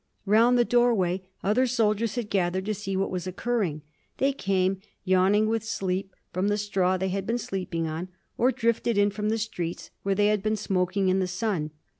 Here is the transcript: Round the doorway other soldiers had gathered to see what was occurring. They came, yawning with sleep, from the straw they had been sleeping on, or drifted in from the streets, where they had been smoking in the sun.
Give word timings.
Round 0.25 0.57
the 0.57 0.65
doorway 0.65 1.27
other 1.43 1.67
soldiers 1.67 2.15
had 2.15 2.31
gathered 2.31 2.65
to 2.65 2.73
see 2.73 2.97
what 2.97 3.11
was 3.11 3.27
occurring. 3.27 3.83
They 4.17 4.33
came, 4.33 4.81
yawning 5.03 5.47
with 5.47 5.63
sleep, 5.63 6.15
from 6.33 6.47
the 6.47 6.57
straw 6.57 6.97
they 6.97 7.09
had 7.09 7.27
been 7.27 7.37
sleeping 7.37 7.85
on, 7.85 8.07
or 8.35 8.51
drifted 8.51 8.97
in 8.97 9.11
from 9.11 9.29
the 9.29 9.37
streets, 9.37 9.91
where 10.01 10.15
they 10.15 10.29
had 10.29 10.41
been 10.41 10.55
smoking 10.57 11.09
in 11.09 11.19
the 11.19 11.27
sun. 11.27 11.69